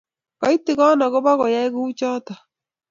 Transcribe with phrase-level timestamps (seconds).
[0.39, 2.27] Koitigon akobo koyai kuchotok